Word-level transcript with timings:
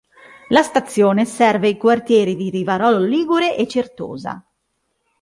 La 0.47 0.63
stazione 0.63 1.25
serve 1.25 1.67
i 1.67 1.77
quartieri 1.77 2.35
di 2.35 2.49
Rivarolo 2.49 2.97
Ligure 3.05 3.55
e 3.55 3.67
Certosa. 3.67 4.43